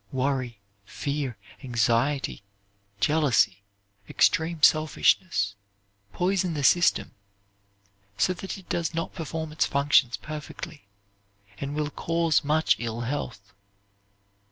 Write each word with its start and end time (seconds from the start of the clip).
Worry, 0.11 0.57
fear, 0.83 1.37
anxiety, 1.63 2.41
jealousy, 2.99 3.61
extreme 4.09 4.63
selfishness, 4.63 5.53
poison 6.11 6.55
the 6.55 6.63
system, 6.63 7.11
so 8.17 8.33
that 8.33 8.57
it 8.57 8.67
does 8.67 8.95
not 8.95 9.13
perform 9.13 9.51
its 9.51 9.67
functions 9.67 10.17
perfectly, 10.17 10.87
and 11.59 11.75
will 11.75 11.91
cause 11.91 12.43
much 12.43 12.77
ill 12.79 13.01
health. 13.01 13.53